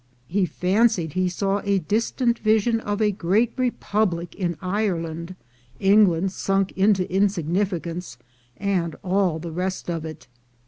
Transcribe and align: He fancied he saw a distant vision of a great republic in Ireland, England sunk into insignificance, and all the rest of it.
He 0.27 0.47
fancied 0.47 1.13
he 1.13 1.29
saw 1.29 1.61
a 1.63 1.77
distant 1.77 2.39
vision 2.39 2.79
of 2.79 3.03
a 3.03 3.11
great 3.11 3.53
republic 3.55 4.33
in 4.33 4.57
Ireland, 4.59 5.35
England 5.79 6.31
sunk 6.31 6.71
into 6.71 7.07
insignificance, 7.13 8.17
and 8.57 8.95
all 9.03 9.37
the 9.37 9.51
rest 9.51 9.91
of 9.91 10.03
it. 10.03 10.27